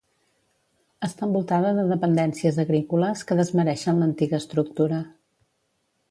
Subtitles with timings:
[1.07, 5.03] Està envoltada de dependències agrícoles que desmereixen l'antiga estructura.